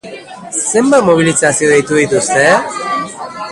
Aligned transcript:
Zenbat 0.69 1.05
mobilizazio 1.09 1.69
deitu 1.73 2.01
dituzte? 2.01 2.49